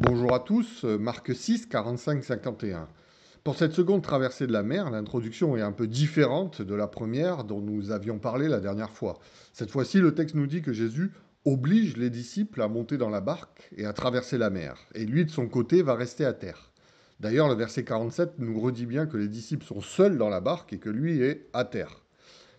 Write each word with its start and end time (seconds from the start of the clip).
Bonjour 0.00 0.32
à 0.32 0.38
tous, 0.38 0.84
Marc 0.84 1.34
6, 1.34 1.66
45, 1.66 2.22
51. 2.22 2.88
Pour 3.42 3.56
cette 3.56 3.72
seconde 3.72 4.00
traversée 4.00 4.46
de 4.46 4.52
la 4.52 4.62
mer, 4.62 4.90
l'introduction 4.90 5.56
est 5.56 5.60
un 5.60 5.72
peu 5.72 5.88
différente 5.88 6.62
de 6.62 6.74
la 6.76 6.86
première 6.86 7.42
dont 7.42 7.60
nous 7.60 7.90
avions 7.90 8.20
parlé 8.20 8.46
la 8.46 8.60
dernière 8.60 8.92
fois. 8.92 9.18
Cette 9.52 9.72
fois-ci, 9.72 9.98
le 9.98 10.14
texte 10.14 10.36
nous 10.36 10.46
dit 10.46 10.62
que 10.62 10.72
Jésus 10.72 11.10
oblige 11.44 11.96
les 11.96 12.10
disciples 12.10 12.62
à 12.62 12.68
monter 12.68 12.96
dans 12.96 13.10
la 13.10 13.20
barque 13.20 13.70
et 13.76 13.86
à 13.86 13.92
traverser 13.92 14.38
la 14.38 14.50
mer, 14.50 14.78
et 14.94 15.04
lui, 15.04 15.24
de 15.24 15.32
son 15.32 15.48
côté, 15.48 15.82
va 15.82 15.96
rester 15.96 16.24
à 16.24 16.32
terre. 16.32 16.70
D'ailleurs, 17.18 17.48
le 17.48 17.56
verset 17.56 17.82
47 17.82 18.34
nous 18.38 18.60
redit 18.60 18.86
bien 18.86 19.06
que 19.06 19.16
les 19.16 19.26
disciples 19.26 19.66
sont 19.66 19.80
seuls 19.80 20.16
dans 20.16 20.28
la 20.28 20.40
barque 20.40 20.72
et 20.72 20.78
que 20.78 20.90
lui 20.90 21.22
est 21.22 21.48
à 21.52 21.64
terre. 21.64 22.04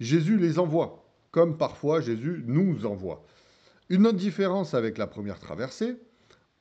Jésus 0.00 0.36
les 0.36 0.58
envoie, 0.58 1.08
comme 1.30 1.56
parfois 1.58 2.00
Jésus 2.00 2.42
nous 2.48 2.86
envoie. 2.86 3.24
Une 3.88 4.08
autre 4.08 4.18
différence 4.18 4.74
avec 4.74 4.98
la 4.98 5.06
première 5.06 5.38
traversée, 5.38 5.96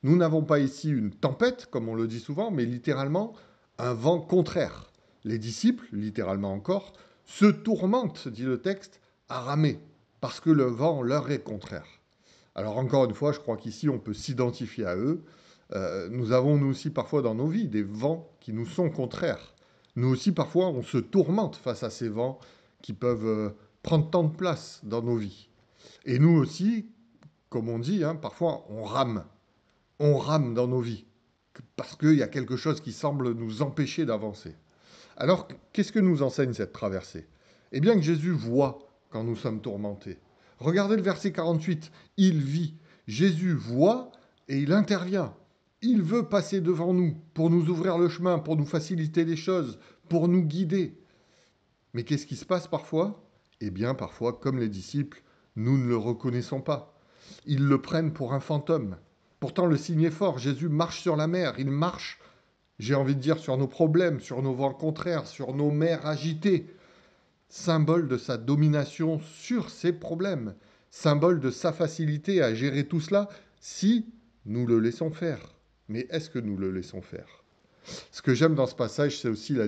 nous 0.01 0.15
n'avons 0.15 0.43
pas 0.43 0.59
ici 0.59 0.89
une 0.89 1.11
tempête, 1.11 1.67
comme 1.69 1.89
on 1.89 1.95
le 1.95 2.07
dit 2.07 2.19
souvent, 2.19 2.51
mais 2.51 2.65
littéralement 2.65 3.33
un 3.77 3.93
vent 3.93 4.21
contraire. 4.21 4.91
Les 5.25 5.37
disciples, 5.37 5.87
littéralement 5.91 6.53
encore, 6.53 6.93
se 7.25 7.45
tourmentent, 7.45 8.29
dit 8.29 8.43
le 8.43 8.61
texte, 8.61 9.01
à 9.27 9.41
ramer, 9.41 9.79
parce 10.21 10.39
que 10.39 10.49
le 10.49 10.63
vent 10.63 11.01
leur 11.01 11.29
est 11.31 11.43
contraire. 11.43 11.85
Alors 12.55 12.77
encore 12.77 13.05
une 13.05 13.13
fois, 13.13 13.33
je 13.33 13.39
crois 13.39 13.57
qu'ici 13.57 13.89
on 13.89 13.99
peut 13.99 14.13
s'identifier 14.13 14.85
à 14.85 14.95
eux. 14.95 15.23
Euh, 15.73 16.07
nous 16.09 16.31
avons 16.31 16.57
nous 16.57 16.67
aussi 16.67 16.89
parfois 16.89 17.21
dans 17.21 17.35
nos 17.35 17.47
vies 17.47 17.67
des 17.67 17.83
vents 17.83 18.29
qui 18.39 18.53
nous 18.53 18.65
sont 18.65 18.89
contraires. 18.89 19.53
Nous 19.95 20.07
aussi 20.07 20.31
parfois 20.31 20.67
on 20.67 20.81
se 20.81 20.97
tourmente 20.97 21.57
face 21.57 21.83
à 21.83 21.89
ces 21.89 22.09
vents 22.09 22.39
qui 22.81 22.93
peuvent 22.93 23.27
euh, 23.27 23.49
prendre 23.83 24.09
tant 24.09 24.23
de 24.23 24.35
place 24.35 24.79
dans 24.83 25.01
nos 25.01 25.17
vies. 25.17 25.49
Et 26.05 26.19
nous 26.19 26.37
aussi, 26.37 26.87
comme 27.49 27.69
on 27.69 27.79
dit, 27.79 28.03
hein, 28.03 28.15
parfois 28.15 28.65
on 28.69 28.83
rame 28.83 29.23
on 29.99 30.17
rame 30.17 30.53
dans 30.53 30.67
nos 30.67 30.81
vies, 30.81 31.05
parce 31.75 31.95
qu'il 31.95 32.15
y 32.15 32.23
a 32.23 32.27
quelque 32.27 32.57
chose 32.57 32.81
qui 32.81 32.93
semble 32.93 33.33
nous 33.33 33.61
empêcher 33.61 34.05
d'avancer. 34.05 34.55
Alors, 35.17 35.47
qu'est-ce 35.73 35.91
que 35.91 35.99
nous 35.99 36.23
enseigne 36.23 36.53
cette 36.53 36.71
traversée? 36.71 37.27
Eh 37.71 37.81
bien 37.81 37.95
que 37.95 38.01
Jésus 38.01 38.31
voit 38.31 38.79
quand 39.09 39.23
nous 39.23 39.35
sommes 39.35 39.61
tourmentés. 39.61 40.17
Regardez 40.59 40.95
le 40.95 41.01
verset 41.01 41.31
48, 41.31 41.91
il 42.17 42.41
vit. 42.41 42.75
Jésus 43.07 43.53
voit 43.53 44.11
et 44.47 44.59
il 44.59 44.71
intervient. 44.71 45.33
Il 45.81 46.01
veut 46.01 46.27
passer 46.27 46.61
devant 46.61 46.93
nous 46.93 47.15
pour 47.33 47.49
nous 47.49 47.69
ouvrir 47.69 47.97
le 47.97 48.09
chemin, 48.09 48.39
pour 48.39 48.55
nous 48.55 48.65
faciliter 48.65 49.25
les 49.25 49.35
choses, 49.35 49.79
pour 50.09 50.27
nous 50.27 50.43
guider. 50.43 50.97
Mais 51.93 52.03
qu'est-ce 52.03 52.25
qui 52.25 52.35
se 52.35 52.45
passe 52.45 52.67
parfois? 52.67 53.23
Eh 53.61 53.71
bien, 53.71 53.95
parfois, 53.95 54.33
comme 54.33 54.59
les 54.59 54.69
disciples, 54.69 55.23
nous 55.55 55.77
ne 55.77 55.87
le 55.87 55.97
reconnaissons 55.97 56.61
pas. 56.61 56.93
Ils 57.45 57.65
le 57.65 57.81
prennent 57.81 58.13
pour 58.13 58.33
un 58.33 58.39
fantôme. 58.39 58.97
Pourtant, 59.39 59.67
le 59.67 59.77
signe 59.77 60.03
est 60.03 60.11
fort. 60.11 60.37
Jésus 60.37 60.69
marche 60.69 61.01
sur 61.01 61.15
la 61.15 61.27
mer. 61.27 61.53
Il 61.57 61.71
marche, 61.71 62.19
j'ai 62.77 62.95
envie 62.95 63.15
de 63.15 63.21
dire, 63.21 63.39
sur 63.39 63.57
nos 63.57 63.67
problèmes, 63.67 64.19
sur 64.19 64.41
nos 64.41 64.53
vents 64.53 64.73
contraires, 64.73 65.27
sur 65.27 65.53
nos 65.53 65.71
mers 65.71 66.05
agitées. 66.05 66.67
Symbole 67.47 68.07
de 68.07 68.17
sa 68.17 68.37
domination 68.37 69.19
sur 69.19 69.69
ces 69.69 69.93
problèmes. 69.93 70.55
Symbole 70.91 71.39
de 71.39 71.51
sa 71.51 71.71
facilité 71.71 72.41
à 72.43 72.53
gérer 72.53 72.85
tout 72.85 72.99
cela 72.99 73.29
si 73.61 74.05
nous 74.45 74.67
le 74.67 74.79
laissons 74.79 75.11
faire. 75.11 75.55
Mais 75.87 76.05
est-ce 76.09 76.29
que 76.29 76.39
nous 76.39 76.57
le 76.57 76.71
laissons 76.71 77.01
faire? 77.01 77.43
Ce 78.11 78.21
que 78.21 78.33
j'aime 78.33 78.55
dans 78.55 78.67
ce 78.67 78.75
passage, 78.75 79.19
c'est 79.19 79.29
aussi 79.29 79.53
la, 79.53 79.67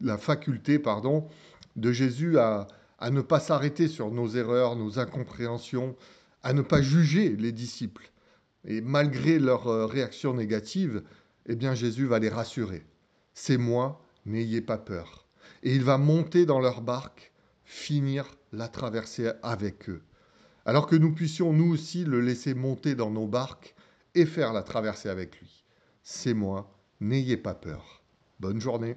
la 0.00 0.18
faculté 0.18 0.78
pardon, 0.78 1.28
de 1.76 1.92
Jésus 1.92 2.38
à, 2.38 2.66
à 2.98 3.10
ne 3.10 3.20
pas 3.20 3.38
s'arrêter 3.38 3.86
sur 3.86 4.10
nos 4.10 4.28
erreurs, 4.28 4.76
nos 4.76 4.98
incompréhensions, 4.98 5.94
à 6.42 6.52
ne 6.52 6.62
pas 6.62 6.82
juger 6.82 7.36
les 7.36 7.52
disciples 7.52 8.10
et 8.64 8.80
malgré 8.80 9.38
leur 9.38 9.66
euh, 9.68 9.86
réaction 9.86 10.34
négative, 10.34 11.02
eh 11.46 11.56
bien 11.56 11.74
Jésus 11.74 12.06
va 12.06 12.18
les 12.18 12.28
rassurer. 12.28 12.86
C'est 13.34 13.58
moi, 13.58 14.04
n'ayez 14.26 14.60
pas 14.60 14.78
peur. 14.78 15.26
Et 15.62 15.74
il 15.74 15.84
va 15.84 15.98
monter 15.98 16.46
dans 16.46 16.60
leur 16.60 16.80
barque, 16.80 17.32
finir 17.64 18.36
la 18.52 18.68
traversée 18.68 19.30
avec 19.42 19.88
eux. 19.88 20.02
Alors 20.66 20.86
que 20.86 20.96
nous 20.96 21.12
puissions 21.12 21.52
nous 21.52 21.72
aussi 21.72 22.04
le 22.04 22.20
laisser 22.20 22.54
monter 22.54 22.94
dans 22.94 23.10
nos 23.10 23.26
barques 23.26 23.74
et 24.14 24.26
faire 24.26 24.52
la 24.52 24.62
traversée 24.62 25.08
avec 25.08 25.38
lui. 25.40 25.64
C'est 26.02 26.34
moi, 26.34 26.78
n'ayez 27.00 27.36
pas 27.36 27.54
peur. 27.54 28.02
Bonne 28.40 28.60
journée. 28.60 28.96